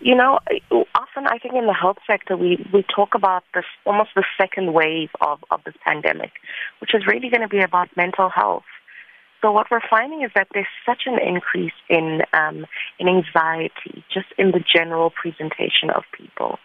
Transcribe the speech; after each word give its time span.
You 0.00 0.14
know, 0.14 0.38
often 0.94 1.26
I 1.26 1.38
think 1.38 1.54
in 1.54 1.66
the 1.66 1.74
health 1.74 1.98
sector 2.06 2.36
we, 2.36 2.64
we 2.72 2.84
talk 2.94 3.14
about 3.14 3.42
this 3.54 3.64
almost 3.84 4.10
the 4.14 4.24
second 4.40 4.72
wave 4.72 5.10
of, 5.20 5.44
of 5.50 5.60
this 5.64 5.74
pandemic, 5.84 6.30
which 6.80 6.94
is 6.94 7.06
really 7.06 7.28
going 7.30 7.42
to 7.42 7.48
be 7.48 7.60
about 7.60 7.88
mental 7.96 8.28
health. 8.28 8.64
So 9.40 9.52
what 9.52 9.68
we're 9.70 9.80
finding 9.88 10.22
is 10.22 10.30
that 10.34 10.48
there's 10.52 10.66
such 10.84 11.02
an 11.06 11.18
increase 11.24 11.72
in 11.88 12.22
um, 12.32 12.66
in 12.98 13.08
anxiety, 13.08 14.04
just 14.12 14.26
in 14.36 14.50
the 14.50 14.60
general 14.60 15.10
presentation 15.10 15.90
of 15.94 16.02
people. 16.12 16.58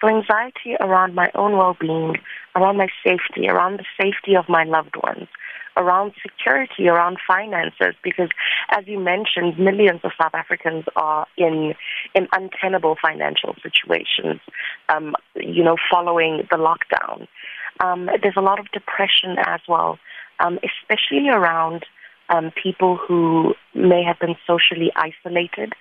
So 0.00 0.08
anxiety 0.08 0.76
around 0.80 1.14
my 1.14 1.30
own 1.34 1.56
well-being, 1.56 2.16
around 2.56 2.76
my 2.76 2.88
safety, 3.04 3.48
around 3.48 3.78
the 3.78 3.84
safety 4.00 4.36
of 4.36 4.48
my 4.48 4.64
loved 4.64 4.96
ones, 5.02 5.28
around 5.76 6.12
security, 6.20 6.88
around 6.88 7.18
finances, 7.26 7.94
because 8.02 8.28
as 8.70 8.86
you 8.86 8.98
mentioned, 8.98 9.58
millions 9.58 10.00
of 10.04 10.12
South 10.20 10.34
Africans 10.34 10.84
are 10.96 11.26
in 11.36 11.74
in 12.14 12.28
untenable 12.32 12.96
financial 13.00 13.54
situations. 13.62 14.40
Um, 14.88 15.14
you 15.36 15.64
know, 15.64 15.76
following 15.90 16.48
the 16.50 16.56
lockdown, 16.56 17.26
um, 17.80 18.08
there's 18.22 18.36
a 18.36 18.42
lot 18.42 18.58
of 18.58 18.70
depression 18.72 19.36
as 19.46 19.60
well, 19.68 19.98
um, 20.40 20.58
especially 20.64 21.28
around 21.28 21.84
um, 22.30 22.52
people 22.62 22.96
who 22.96 23.54
may 23.74 24.02
have 24.02 24.18
been 24.18 24.36
socially 24.46 24.90
isolated 24.96 25.74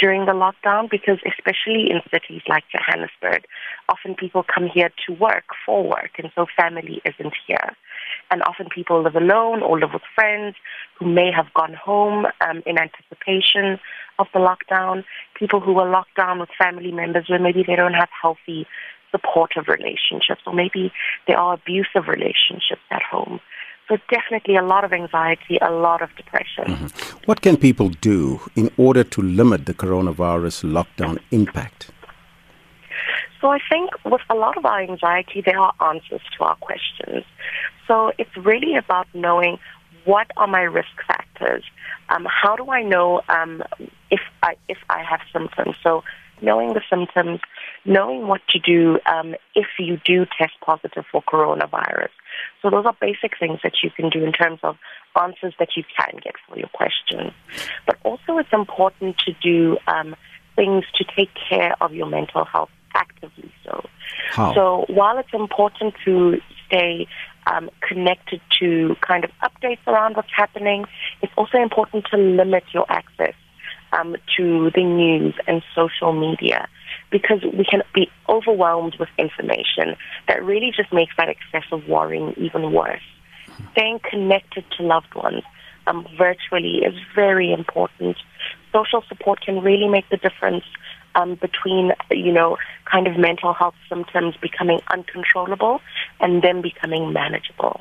during 0.00 0.24
the 0.24 0.32
lockdown 0.32 0.90
because 0.90 1.18
especially 1.26 1.90
in 1.90 2.00
cities 2.10 2.42
like 2.48 2.64
Johannesburg, 2.72 3.44
often 3.88 4.14
people 4.14 4.42
come 4.42 4.66
here 4.66 4.90
to 5.06 5.12
work 5.14 5.44
for 5.64 5.82
work 5.86 6.12
and 6.18 6.30
so 6.34 6.46
family 6.56 7.02
isn't 7.04 7.34
here. 7.46 7.76
And 8.30 8.42
often 8.42 8.68
people 8.74 9.02
live 9.02 9.14
alone 9.14 9.62
or 9.62 9.78
live 9.78 9.90
with 9.92 10.02
friends 10.14 10.56
who 10.98 11.06
may 11.06 11.30
have 11.30 11.52
gone 11.54 11.74
home 11.74 12.26
um, 12.40 12.62
in 12.64 12.78
anticipation 12.78 13.78
of 14.18 14.26
the 14.32 14.40
lockdown. 14.40 15.04
People 15.34 15.60
who 15.60 15.78
are 15.78 15.88
locked 15.88 16.16
down 16.16 16.38
with 16.38 16.48
family 16.58 16.92
members 16.92 17.26
where 17.28 17.38
maybe 17.38 17.62
they 17.66 17.76
don't 17.76 17.94
have 17.94 18.08
healthy 18.22 18.66
supportive 19.10 19.66
relationships 19.68 20.42
or 20.46 20.54
maybe 20.54 20.92
there 21.26 21.38
are 21.38 21.54
abusive 21.54 22.08
relationships 22.08 22.82
at 22.90 23.02
home. 23.02 23.40
So 23.90 23.98
definitely 24.08 24.54
a 24.54 24.62
lot 24.62 24.84
of 24.84 24.92
anxiety, 24.92 25.58
a 25.60 25.72
lot 25.72 26.00
of 26.00 26.14
depression. 26.14 26.64
Mm-hmm. 26.66 27.20
What 27.24 27.42
can 27.42 27.56
people 27.56 27.88
do 27.88 28.40
in 28.54 28.70
order 28.76 29.02
to 29.02 29.20
limit 29.20 29.66
the 29.66 29.74
coronavirus 29.74 30.62
lockdown 30.76 31.18
impact? 31.32 31.90
So 33.40 33.48
I 33.48 33.58
think 33.68 33.90
with 34.04 34.20
a 34.30 34.36
lot 34.36 34.56
of 34.56 34.64
our 34.64 34.80
anxiety, 34.80 35.42
there 35.44 35.58
are 35.58 35.74
answers 35.80 36.20
to 36.38 36.44
our 36.44 36.54
questions. 36.56 37.24
So 37.88 38.12
it's 38.16 38.36
really 38.36 38.76
about 38.76 39.08
knowing 39.12 39.58
what 40.04 40.30
are 40.36 40.46
my 40.46 40.62
risk 40.62 40.94
factors. 41.08 41.64
Um, 42.10 42.28
how 42.30 42.54
do 42.54 42.70
I 42.70 42.84
know 42.84 43.22
um, 43.28 43.64
if 44.12 44.20
I 44.44 44.54
if 44.68 44.78
I 44.88 45.02
have 45.02 45.20
symptoms? 45.32 45.74
So 45.82 46.04
knowing 46.42 46.74
the 46.74 46.82
symptoms, 46.88 47.40
knowing 47.84 48.26
what 48.26 48.40
to 48.48 48.58
do 48.58 48.98
um, 49.06 49.34
if 49.54 49.66
you 49.78 49.98
do 50.04 50.26
test 50.38 50.54
positive 50.64 51.04
for 51.10 51.22
coronavirus. 51.22 52.10
So 52.62 52.70
those 52.70 52.86
are 52.86 52.96
basic 53.00 53.38
things 53.38 53.60
that 53.62 53.74
you 53.82 53.90
can 53.90 54.10
do 54.10 54.24
in 54.24 54.32
terms 54.32 54.60
of 54.62 54.76
answers 55.20 55.54
that 55.58 55.70
you 55.76 55.84
can 55.96 56.20
get 56.22 56.34
for 56.48 56.58
your 56.58 56.68
questions. 56.68 57.32
But 57.86 57.96
also 58.04 58.38
it's 58.38 58.52
important 58.52 59.18
to 59.26 59.32
do 59.42 59.78
um, 59.86 60.14
things 60.56 60.84
to 60.96 61.04
take 61.16 61.30
care 61.48 61.74
of 61.80 61.94
your 61.94 62.06
mental 62.06 62.44
health 62.44 62.70
actively 62.94 63.52
so. 63.64 63.84
How? 64.32 64.54
So 64.54 64.84
while 64.88 65.18
it's 65.18 65.32
important 65.32 65.94
to 66.04 66.40
stay 66.66 67.06
um, 67.46 67.70
connected 67.80 68.40
to 68.60 68.96
kind 69.00 69.24
of 69.24 69.30
updates 69.42 69.84
around 69.86 70.16
what's 70.16 70.32
happening, 70.34 70.84
it's 71.22 71.32
also 71.36 71.58
important 71.58 72.06
to 72.10 72.16
limit 72.16 72.64
your 72.72 72.86
access 72.88 73.34
um, 73.92 74.16
to 74.36 74.70
the 74.74 74.84
news 74.84 75.34
and 75.46 75.62
social 75.74 76.12
media 76.12 76.68
because 77.10 77.42
we 77.42 77.64
can 77.64 77.82
be 77.94 78.08
overwhelmed 78.28 78.96
with 78.98 79.08
information 79.18 79.96
that 80.28 80.42
really 80.44 80.72
just 80.74 80.92
makes 80.92 81.12
that 81.16 81.28
excessive 81.28 81.88
worrying 81.88 82.34
even 82.36 82.72
worse. 82.72 83.02
Staying 83.72 84.00
connected 84.08 84.64
to 84.76 84.82
loved 84.82 85.14
ones 85.14 85.42
um, 85.86 86.06
virtually 86.16 86.78
is 86.78 86.94
very 87.14 87.52
important. 87.52 88.16
Social 88.72 89.02
support 89.08 89.40
can 89.40 89.60
really 89.62 89.88
make 89.88 90.08
the 90.08 90.16
difference 90.16 90.64
um, 91.14 91.34
between, 91.34 91.92
you 92.10 92.32
know, 92.32 92.56
kind 92.84 93.06
of 93.06 93.16
mental 93.16 93.52
health 93.52 93.74
symptoms 93.88 94.36
becoming 94.40 94.80
uncontrollable 94.92 95.80
and 96.20 96.42
then 96.42 96.62
becoming 96.62 97.12
manageable. 97.12 97.80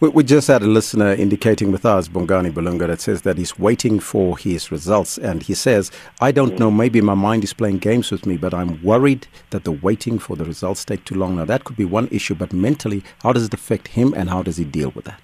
We, 0.00 0.22
just 0.22 0.46
had 0.46 0.62
a 0.62 0.66
listener 0.66 1.12
indicating 1.12 1.72
with 1.72 1.84
us, 1.84 2.06
Bongani 2.06 2.52
Balunga, 2.52 2.86
that 2.86 3.00
says 3.00 3.22
that 3.22 3.36
he's 3.36 3.58
waiting 3.58 3.98
for 3.98 4.38
his 4.38 4.70
results. 4.70 5.18
And 5.18 5.42
he 5.42 5.54
says, 5.54 5.90
I 6.20 6.30
don't 6.30 6.56
know, 6.56 6.70
maybe 6.70 7.00
my 7.00 7.14
mind 7.14 7.42
is 7.42 7.52
playing 7.52 7.78
games 7.78 8.12
with 8.12 8.24
me, 8.24 8.36
but 8.36 8.54
I'm 8.54 8.80
worried 8.82 9.26
that 9.50 9.64
the 9.64 9.72
waiting 9.72 10.20
for 10.20 10.36
the 10.36 10.44
results 10.44 10.84
take 10.84 11.04
too 11.04 11.16
long. 11.16 11.36
Now, 11.36 11.46
that 11.46 11.64
could 11.64 11.76
be 11.76 11.84
one 11.84 12.06
issue, 12.12 12.36
but 12.36 12.52
mentally, 12.52 13.02
how 13.22 13.32
does 13.32 13.44
it 13.44 13.54
affect 13.54 13.88
him 13.88 14.14
and 14.14 14.30
how 14.30 14.42
does 14.42 14.56
he 14.56 14.64
deal 14.64 14.90
with 14.90 15.06
that? 15.06 15.20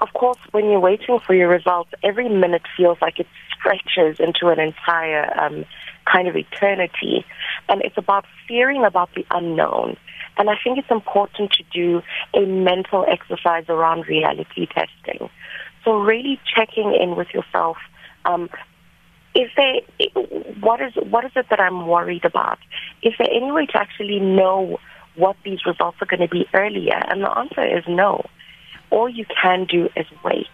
Of 0.00 0.12
course, 0.12 0.38
when 0.52 0.70
you're 0.70 0.80
waiting 0.80 1.18
for 1.26 1.34
your 1.34 1.48
results, 1.48 1.90
every 2.04 2.28
minute 2.28 2.62
feels 2.76 2.98
like 3.00 3.18
it 3.18 3.26
stretches 3.58 4.20
into 4.20 4.48
an 4.48 4.60
entire 4.60 5.32
um, 5.40 5.64
kind 6.04 6.28
of 6.28 6.36
eternity. 6.36 7.24
And 7.68 7.82
it's 7.82 7.96
about 7.96 8.26
fearing 8.46 8.84
about 8.84 9.10
the 9.14 9.26
unknown. 9.30 9.96
And 10.36 10.50
I 10.50 10.54
think 10.62 10.78
it's 10.78 10.90
important 10.90 11.52
to 11.52 11.64
do 11.72 12.02
a 12.34 12.44
mental 12.46 13.04
exercise 13.08 13.64
around 13.68 14.08
reality 14.08 14.66
testing. 14.66 15.30
So 15.84 15.98
really 15.98 16.40
checking 16.54 16.94
in 16.94 17.16
with 17.16 17.28
yourself. 17.32 17.76
Um, 18.24 18.48
is 19.34 19.50
there 19.56 19.80
what 20.60 20.80
is 20.80 20.92
what 21.10 21.24
is 21.24 21.32
it 21.34 21.46
that 21.50 21.60
I'm 21.60 21.86
worried 21.86 22.24
about? 22.24 22.58
Is 23.02 23.12
there 23.18 23.28
any 23.30 23.50
way 23.50 23.66
to 23.66 23.76
actually 23.76 24.20
know 24.20 24.78
what 25.16 25.36
these 25.44 25.66
results 25.66 25.98
are 26.00 26.06
going 26.06 26.20
to 26.20 26.28
be 26.28 26.46
earlier? 26.54 27.00
And 27.08 27.22
the 27.22 27.38
answer 27.38 27.64
is 27.64 27.84
no. 27.88 28.24
All 28.90 29.08
you 29.08 29.26
can 29.42 29.64
do 29.64 29.88
is 29.96 30.06
wait. 30.24 30.46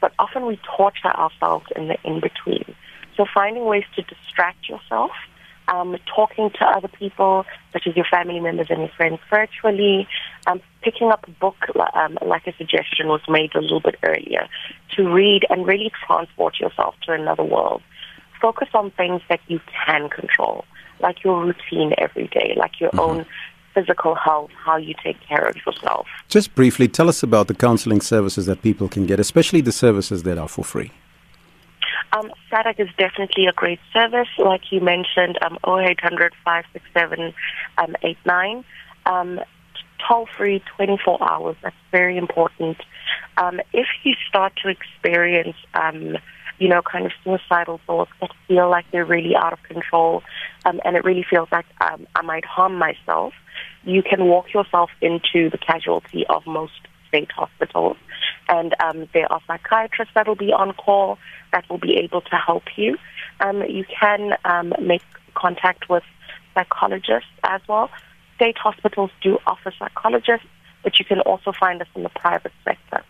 But 0.00 0.12
often 0.18 0.46
we 0.46 0.58
torture 0.76 1.08
ourselves 1.08 1.66
in 1.76 1.88
the 1.88 1.96
in 2.04 2.20
between. 2.20 2.74
So 3.16 3.26
finding 3.32 3.66
ways 3.66 3.84
to 3.96 4.02
distract 4.02 4.68
yourself 4.68 5.12
um, 5.68 5.96
talking 6.14 6.50
to 6.50 6.64
other 6.64 6.88
people, 6.88 7.44
such 7.72 7.86
as 7.86 7.96
your 7.96 8.04
family 8.10 8.40
members 8.40 8.66
and 8.70 8.80
your 8.80 8.90
friends 8.96 9.18
virtually, 9.30 10.06
um, 10.46 10.60
picking 10.82 11.10
up 11.10 11.26
a 11.26 11.30
book, 11.32 11.56
um, 11.94 12.18
like 12.24 12.46
a 12.46 12.54
suggestion 12.56 13.08
was 13.08 13.22
made 13.28 13.54
a 13.54 13.60
little 13.60 13.80
bit 13.80 13.96
earlier, 14.02 14.48
to 14.96 15.08
read 15.12 15.44
and 15.50 15.66
really 15.66 15.90
transport 16.06 16.60
yourself 16.60 16.94
to 17.06 17.12
another 17.12 17.44
world. 17.44 17.82
Focus 18.40 18.68
on 18.74 18.90
things 18.90 19.22
that 19.28 19.40
you 19.48 19.60
can 19.86 20.08
control, 20.10 20.64
like 21.00 21.24
your 21.24 21.42
routine 21.42 21.94
every 21.98 22.28
day, 22.28 22.54
like 22.56 22.80
your 22.80 22.90
mm-hmm. 22.90 23.00
own 23.00 23.26
physical 23.74 24.14
health, 24.14 24.50
how 24.64 24.76
you 24.76 24.94
take 25.02 25.20
care 25.26 25.44
of 25.46 25.56
yourself. 25.66 26.06
Just 26.28 26.54
briefly, 26.54 26.86
tell 26.86 27.08
us 27.08 27.22
about 27.22 27.48
the 27.48 27.54
counseling 27.54 28.00
services 28.00 28.46
that 28.46 28.62
people 28.62 28.88
can 28.88 29.06
get, 29.06 29.18
especially 29.18 29.60
the 29.60 29.72
services 29.72 30.22
that 30.22 30.38
are 30.38 30.48
for 30.48 30.64
free. 30.64 30.92
Um, 32.14 32.32
SADAG 32.50 32.78
is 32.78 32.88
definitely 32.96 33.46
a 33.46 33.52
great 33.52 33.80
service. 33.92 34.28
Like 34.38 34.70
you 34.70 34.80
mentioned, 34.80 35.36
um, 35.42 35.58
0800 35.66 36.32
567 36.44 37.34
um, 37.78 37.96
89. 38.02 38.64
Um, 39.06 39.40
toll 40.06 40.28
free 40.36 40.62
24 40.76 41.18
hours. 41.20 41.56
That's 41.62 41.74
very 41.90 42.16
important. 42.16 42.78
Um, 43.36 43.60
if 43.72 43.86
you 44.04 44.14
start 44.28 44.52
to 44.62 44.68
experience, 44.68 45.56
um, 45.74 46.16
you 46.58 46.68
know, 46.68 46.82
kind 46.82 47.04
of 47.04 47.12
suicidal 47.24 47.80
thoughts 47.86 48.12
that 48.20 48.30
feel 48.46 48.70
like 48.70 48.84
they're 48.92 49.04
really 49.04 49.34
out 49.34 49.52
of 49.52 49.62
control 49.64 50.22
um, 50.64 50.80
and 50.84 50.96
it 50.96 51.04
really 51.04 51.26
feels 51.28 51.48
like 51.50 51.66
um, 51.80 52.06
I 52.14 52.22
might 52.22 52.44
harm 52.44 52.76
myself, 52.76 53.34
you 53.82 54.02
can 54.02 54.26
walk 54.26 54.52
yourself 54.54 54.90
into 55.00 55.50
the 55.50 55.58
casualty 55.58 56.24
of 56.28 56.46
most 56.46 56.72
state 57.08 57.32
hospitals. 57.32 57.96
And 58.48 58.74
um, 58.82 59.08
there 59.14 59.30
are 59.32 59.40
psychiatrists 59.46 60.14
that 60.14 60.26
will 60.28 60.34
be 60.34 60.52
on 60.52 60.72
call 60.74 61.18
that 61.52 61.68
will 61.70 61.78
be 61.78 61.96
able 61.96 62.20
to 62.20 62.36
help 62.36 62.64
you. 62.76 62.98
Um, 63.40 63.62
you 63.62 63.84
can 63.84 64.34
um, 64.44 64.74
make 64.80 65.02
contact 65.34 65.88
with 65.88 66.02
psychologists 66.54 67.30
as 67.42 67.60
well. 67.68 67.90
State 68.36 68.58
hospitals 68.58 69.10
do 69.22 69.38
offer 69.46 69.72
psychologists, 69.78 70.46
but 70.82 70.98
you 70.98 71.04
can 71.04 71.20
also 71.20 71.52
find 71.52 71.80
us 71.80 71.88
in 71.94 72.02
the 72.02 72.08
private 72.10 72.52
sector. 72.64 73.02